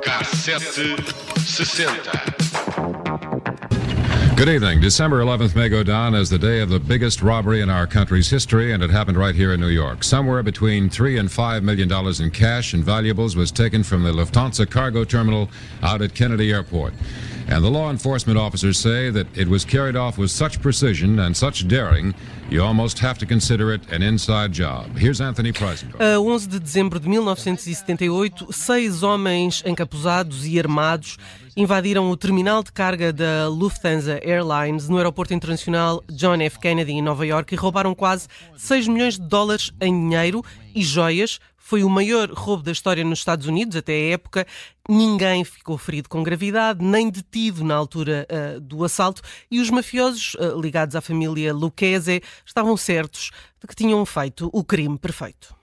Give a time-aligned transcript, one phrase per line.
[0.00, 0.96] Cassete
[1.44, 2.65] 60.
[4.36, 4.82] Good evening.
[4.82, 8.28] December 11th may go down as the day of the biggest robbery in our country's
[8.28, 10.04] history, and it happened right here in New York.
[10.04, 14.12] Somewhere between three and five million dollars in cash and valuables was taken from the
[14.12, 15.48] Lufthansa cargo terminal
[15.82, 16.92] out at Kennedy Airport.
[17.48, 21.34] And the law enforcement officers say that it was carried off with such precision and
[21.34, 22.14] such daring,
[22.50, 24.98] you almost have to consider it an inside job.
[24.98, 25.98] Here's Anthony Preisendorf.
[25.98, 31.16] Uh, A 11 de dezembro de 1978, seis homens encapuzados e armados
[31.56, 36.58] invadiram o terminal de carga da Lufthansa Airlines no aeroporto internacional John F.
[36.58, 41.40] Kennedy em Nova York e roubaram quase 6 milhões de dólares em dinheiro e joias.
[41.56, 44.46] Foi o maior roubo da história nos Estados Unidos até a época.
[44.86, 49.22] Ninguém ficou ferido com gravidade, nem detido na altura uh, do assalto.
[49.50, 54.62] E os mafiosos uh, ligados à família Lucchese estavam certos de que tinham feito o
[54.62, 55.56] crime perfeito.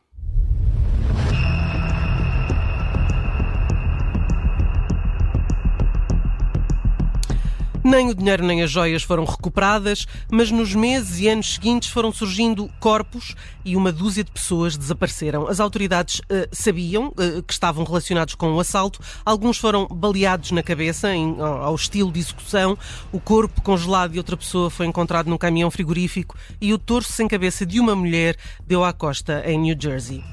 [7.94, 12.12] Nem o dinheiro nem as joias foram recuperadas, mas nos meses e anos seguintes foram
[12.12, 15.48] surgindo corpos e uma dúzia de pessoas desapareceram.
[15.48, 19.00] As autoridades uh, sabiam uh, que estavam relacionados com o assalto.
[19.24, 22.76] Alguns foram baleados na cabeça, em, ao estilo de execução.
[23.12, 27.28] O corpo congelado de outra pessoa foi encontrado num caminhão frigorífico e o torso sem
[27.28, 30.24] cabeça de uma mulher deu à costa em New Jersey.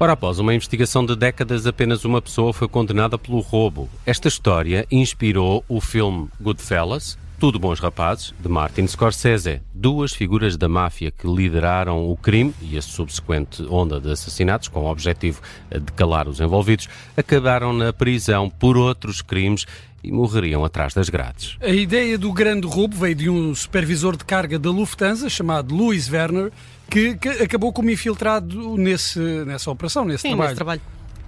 [0.00, 3.88] Ora, após uma investigação de décadas, apenas uma pessoa foi condenada pelo roubo.
[4.04, 9.60] Esta história inspirou o filme Goodfellas, Tudo Bons Rapazes, de Martin Scorsese.
[9.72, 14.80] Duas figuras da máfia que lideraram o crime e a subsequente onda de assassinatos, com
[14.80, 15.40] o objetivo
[15.70, 19.66] de calar os envolvidos, acabaram na prisão por outros crimes
[20.02, 21.56] e morreriam atrás das grades.
[21.60, 26.10] A ideia do grande roubo veio de um supervisor de carga da Lufthansa chamado Louis
[26.10, 26.50] Werner,
[26.92, 30.48] que, que acabou como infiltrado nesse, nessa operação, nesse Sim, trabalho.
[30.48, 30.80] nesse trabalho.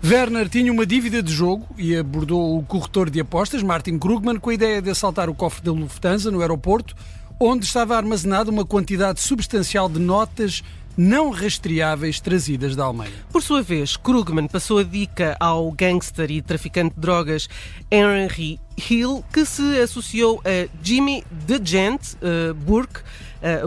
[0.04, 4.50] Werner tinha uma dívida de jogo e abordou o corretor de apostas, Martin Krugman, com
[4.50, 6.94] a ideia de assaltar o cofre da Lufthansa no aeroporto,
[7.40, 10.62] onde estava armazenada uma quantidade substancial de notas
[10.96, 13.12] não rastreáveis trazidas da Alemanha.
[13.32, 17.48] Por sua vez, Krugman passou a dica ao gangster e traficante de drogas
[17.90, 23.00] Henry Hill, que se associou a Jimmy DeGent uh, Burke,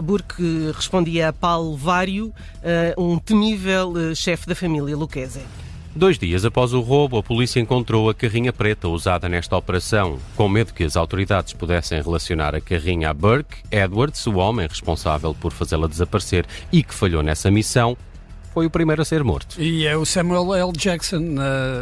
[0.02, 5.40] Burke respondia a Paulo Vário, uh, um temível uh, chefe da família Lucchese.
[5.94, 10.18] Dois dias após o roubo, a polícia encontrou a carrinha preta usada nesta operação.
[10.36, 15.34] Com medo que as autoridades pudessem relacionar a carrinha a Burke, Edwards, o homem responsável
[15.34, 17.96] por fazê-la desaparecer e que falhou nessa missão,
[18.54, 19.60] foi o primeiro a ser morto.
[19.60, 20.72] E é o Samuel L.
[20.72, 21.22] Jackson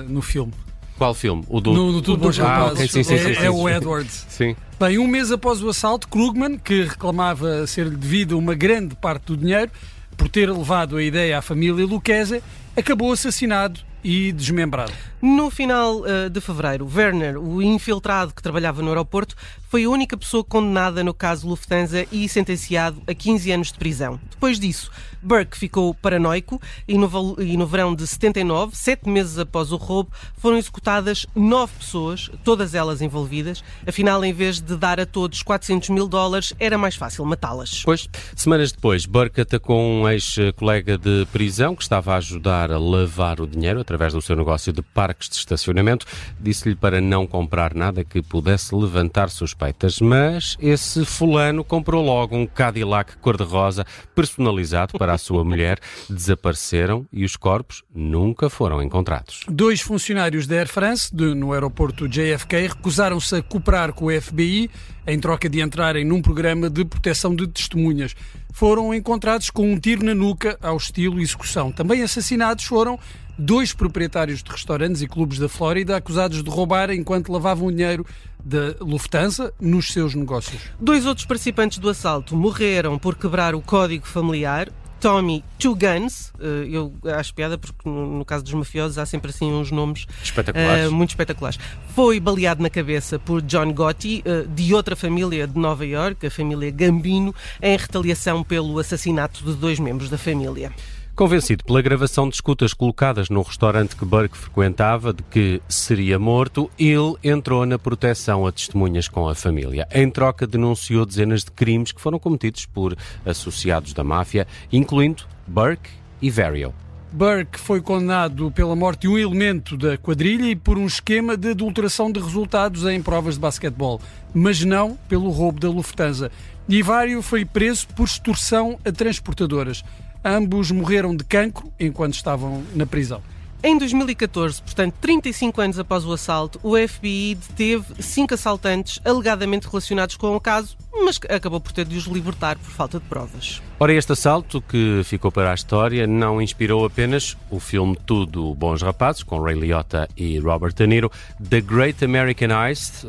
[0.08, 0.52] no filme.
[0.96, 1.44] Qual filme?
[1.48, 1.72] O do.
[1.72, 3.68] No, no Tudo Bons Ah, ok, sim, sim, é, sim, sim, é o sim.
[3.68, 4.26] Edwards.
[4.28, 4.56] Sim.
[4.78, 9.36] Bem, um mês após o assalto, Krugman, que reclamava ser-lhe devido uma grande parte do
[9.38, 9.70] dinheiro
[10.18, 12.42] por ter levado a ideia à família Lucchese,
[12.76, 14.92] acabou assassinado e desmembrado.
[15.20, 19.34] No final uh, de fevereiro, Werner, o infiltrado que trabalhava no aeroporto,
[19.68, 24.20] foi a única pessoa condenada no caso Lufthansa e sentenciado a 15 anos de prisão.
[24.30, 29.72] Depois disso, Burke ficou paranoico e no, e no verão de 79, sete meses após
[29.72, 33.64] o roubo, foram executadas nove pessoas, todas elas envolvidas.
[33.84, 37.82] Afinal, em vez de dar a todos 400 mil dólares, era mais fácil matá-las.
[37.84, 43.40] Pois, semanas depois, Burke atacou um ex-colega de prisão que estava a ajudar a lavar
[43.40, 46.06] o dinheiro através do seu negócio de parques de estacionamento.
[46.40, 52.46] Disse-lhe para não comprar nada que pudesse levantar suspeitas, mas esse fulano comprou logo um
[52.46, 53.84] Cadillac cor-de-rosa
[54.14, 55.78] personalizado para a sua mulher.
[56.08, 59.40] Desapareceram e os corpos nunca foram encontrados.
[59.48, 64.70] Dois funcionários da Air France, de, no aeroporto JFK, recusaram-se a cooperar com o FBI
[65.06, 68.14] em troca de entrarem num programa de proteção de testemunhas.
[68.52, 71.70] Foram encontrados com um tiro na nuca ao estilo execução.
[71.70, 72.98] Também assassinados foram
[73.38, 78.06] dois proprietários de restaurantes e clubes da Flórida acusados de roubar enquanto lavavam dinheiro
[78.44, 80.62] da Lufthansa nos seus negócios.
[80.80, 84.68] Dois outros participantes do assalto morreram por quebrar o código familiar.
[84.98, 89.52] Tommy Two Guns, eh, eu acho piada porque no, caso dos mafiosos há sempre assim
[89.52, 90.86] uns nomes Espetaculares.
[90.86, 91.58] eh, muito espetaculares.
[91.94, 96.30] Foi baleado na cabeça por John Gotti, eh, de outra família de Nova York, a
[96.30, 100.72] família Gambino, em retaliação pelo assassinato de dois membros da família.
[101.16, 106.70] Convencido pela gravação de escutas colocadas no restaurante que Burke frequentava de que seria morto,
[106.78, 109.88] ele entrou na proteção a testemunhas com a família.
[109.90, 115.88] Em troca, denunciou dezenas de crimes que foram cometidos por associados da máfia, incluindo Burke
[116.20, 116.74] e Vario.
[117.10, 121.52] Burke foi condenado pela morte de um elemento da quadrilha e por um esquema de
[121.52, 124.02] adulteração de resultados em provas de basquetebol,
[124.34, 126.30] mas não pelo roubo da Lufthansa.
[126.68, 129.82] Nivário foi preso por extorsão a transportadoras.
[130.28, 133.22] Ambos morreram de cancro enquanto estavam na prisão.
[133.62, 140.16] Em 2014, portanto 35 anos após o assalto, o FBI deteve cinco assaltantes alegadamente relacionados
[140.16, 143.60] com o caso, mas acabou por ter de os libertar por falta de provas.
[143.78, 148.80] Ora, este assalto que ficou para a história não inspirou apenas o filme Tudo Bons
[148.80, 151.12] Rapazes, com Ray Liotta e Robert De Niro,
[151.50, 153.04] The Great American Heist,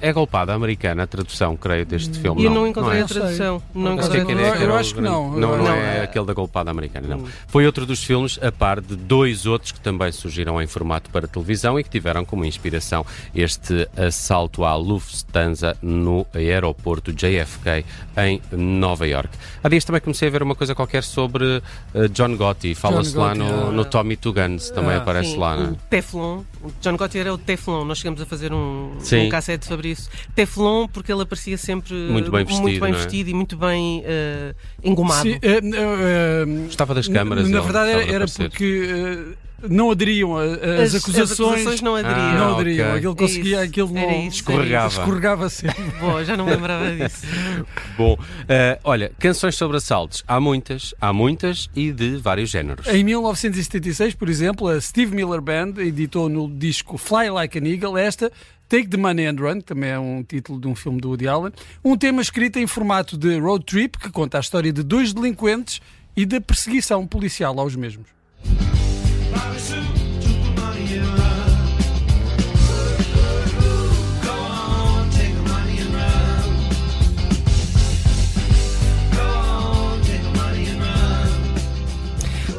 [0.00, 2.44] é golpada americana, a tradução, creio, deste filme.
[2.44, 3.04] Eu não, não encontrei não é?
[3.04, 3.62] a tradução.
[3.74, 4.34] Não Não encontrei a sei.
[4.36, 4.62] tradução.
[4.62, 5.30] Eu acho que não.
[5.30, 7.24] Não, não Não, é é- aquele da golpada americana, não.
[7.48, 11.26] Foi outro dos filmes, a par de dois outros que também surgiram em formato para
[11.26, 17.84] televisão e que tiveram como inspiração este assalto à Lufthansa no aeroporto JFK
[18.18, 19.28] em Nova York.
[19.62, 21.62] Há dias também comecei a ver uma coisa qualquer sobre
[21.94, 22.74] eh, John Gotti.
[22.74, 23.72] Fala-se lá no, ah.
[23.72, 25.56] no Tommy Two Guns, também Ah, aparece Sim, lá.
[25.56, 25.76] o Né?
[25.88, 26.42] Teflon.
[26.62, 27.84] O John Gotti era o Teflon.
[27.84, 29.26] Nós chegamos a fazer um, Sim.
[29.26, 30.10] um cassete sobre isso.
[30.34, 32.96] Teflon porque ele aparecia sempre Muito bem vestido, muito bem é?
[32.96, 35.22] vestido e muito bem eh, engomado.
[35.22, 37.48] Sim, eh, eh, Gostava das câmaras.
[37.48, 39.36] Na ele verdade era, era porque
[39.68, 41.30] não aderiam a- a- as, As- acusações.
[41.30, 42.16] as acusações não aderiam.
[42.18, 42.86] Ah, não aderiam.
[42.88, 42.98] ok.
[42.98, 44.88] Aquilo conseguia, Isso, aquilo não isso, Escorregava.
[44.88, 45.82] escorregava sempre.
[46.00, 47.26] Boa, já não me lembrava disso.
[47.96, 48.18] Bom,
[48.48, 50.22] eh, olha, canções sobre assaltos.
[50.26, 52.86] Há muitas, há muitas e de vários géneros.
[52.86, 57.98] Em 1976, por exemplo, a Steve Miller Band editou no disco Fly Like an Eagle
[57.98, 58.30] esta
[58.68, 61.26] Take the Money and Run, que também é um título de um filme do Woody
[61.26, 61.52] Allen,
[61.84, 65.80] um tema escrito em formato de road trip que conta a história de dois delinquentes
[66.16, 68.06] e da perseguição policial aos mesmos.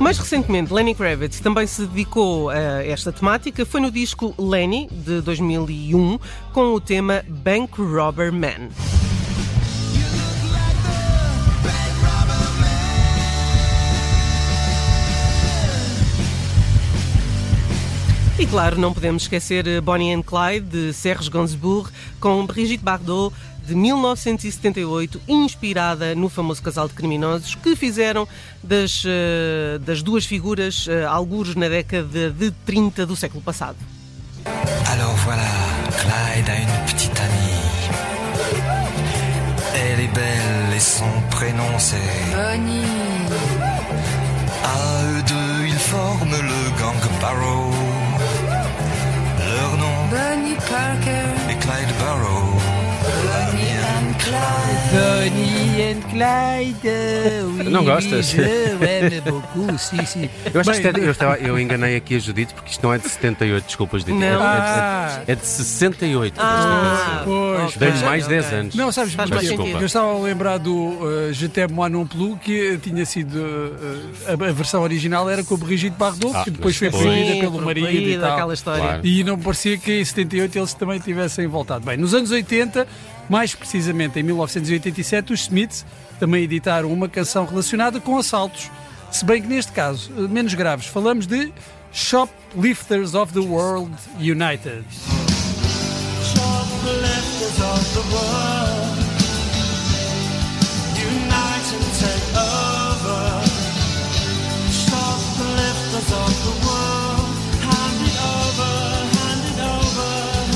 [0.02, 3.66] Mais recentemente, Lenny Kravitz também se dedicou a esta temática.
[3.66, 6.20] Foi no disco Lenny, de 2001,
[6.52, 9.01] com o tema Bank Robber Man.
[18.42, 23.32] E claro, não podemos esquecer eh, Bonnie and Clyde, de Serge Gainsbourg, com Brigitte Bardot,
[23.68, 28.28] de 1978, inspirada no famoso casal de criminosos que fizeram
[28.64, 33.78] das, eh, das duas figuras eh, algures na década de 30 do século passado.
[34.92, 35.48] Alors voilà,
[36.00, 37.62] Clyde a une petite amie.
[39.76, 41.98] Elle est belle et son prénom c'est.
[42.34, 42.88] Bonnie,
[44.64, 47.91] À eux deux, ils forment le gang Barrow.
[50.12, 51.31] Bunny Parker.
[55.92, 56.90] And Clyde,
[57.58, 58.28] oui, Não gostas?
[59.80, 60.30] sim, sim.
[60.54, 62.82] Eu acho Bem, que isto é- eu, estava- eu enganei aqui a Judite porque isto
[62.84, 64.18] não é de 78, desculpas, Judite.
[64.20, 64.28] Não.
[64.28, 65.22] É, Ah.
[65.28, 66.36] é, é de 68.
[66.40, 68.36] Ah, Pois, ok, Dei-lhe mais ok.
[68.38, 68.76] 10 anos.
[68.76, 72.38] Não, sabes, porque mais eu estava a lembrar do uh, Je t'aime moi non plus,
[72.40, 73.36] que tinha sido.
[73.36, 77.02] uh, a, a versão original era com a Brigitte Bardot, Ah, que depois mas foi
[77.02, 78.52] proibida pelo marido e tal.
[78.64, 79.06] Claro.
[79.06, 81.86] E não parecia que em 78 eles também tivessem voltado.
[81.86, 82.88] Bem, nos anos 80,
[83.30, 85.86] mais precisamente em 1987, os Smiths
[86.20, 88.70] também editaram uma canção relacionada com assaltos.
[89.12, 91.52] Se bem que neste caso, uh, menos graves, falamos de
[91.92, 94.86] Shoplifters of the World United.
[96.24, 98.91] shoplifters of the world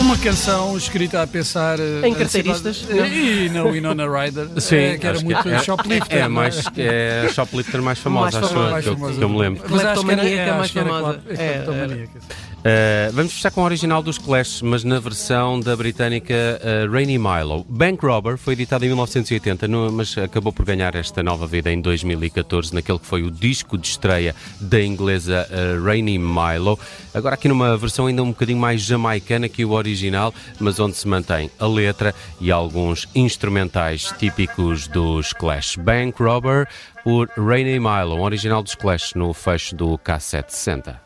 [0.06, 2.86] Uma canção escrita a pensar uh, Em carteiristas?
[3.12, 6.18] E na Winona Ryder, Sim, eh, que era acho muito é, shoplifter.
[6.18, 8.68] É, a não mais, é a shoplifter mais famosa, Mais acho famosa.
[8.68, 9.18] eu, Mais que eu- famosa.
[9.18, 9.64] que eu me lembro.
[9.68, 12.20] Mas acho que era, é acho mais que era É, cleptomaníaca.
[12.66, 17.20] Uh, vamos fechar com o original dos Clash, mas na versão da britânica uh, Rainy
[17.20, 17.64] Milo.
[17.70, 21.80] Bank Robber foi editado em 1980, no- mas acabou por ganhar esta nova vida em
[21.80, 26.80] 2014, naquele que foi o disco de estreia da inglesa uh, Rainy Milo.
[27.14, 31.08] Agora aqui numa versão ainda um bocadinho mais jamaicana que o original, mas onde se
[31.08, 35.76] mantém a letra e alguns instrumentais típicos dos Clash.
[35.76, 36.68] Bank Robber
[37.04, 41.05] por Rainy Milo, um original dos Clash no fecho do K760.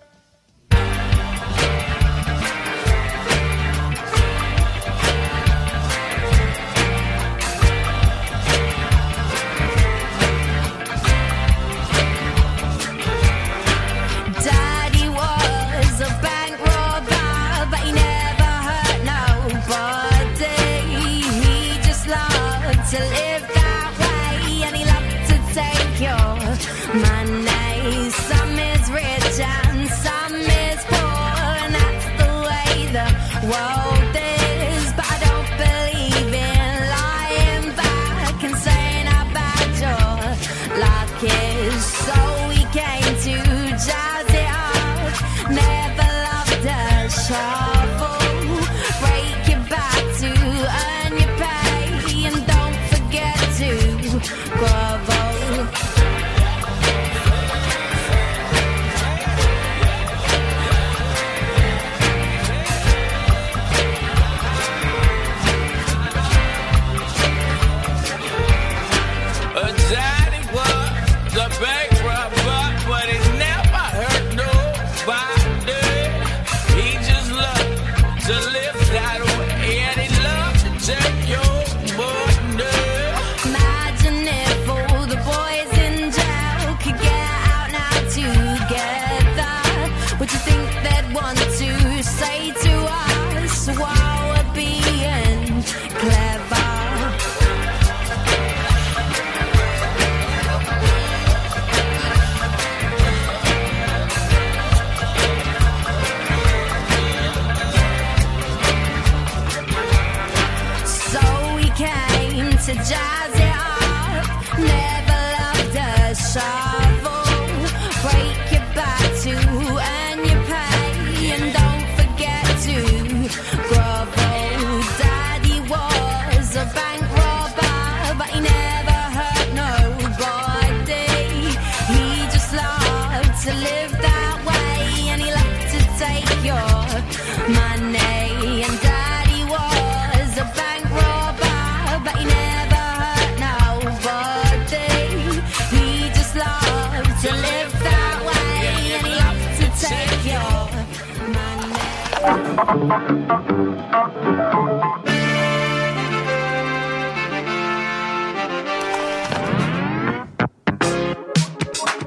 [54.21, 55.08] Grovel.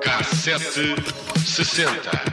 [0.01, 0.95] Cassete
[1.43, 2.32] 60.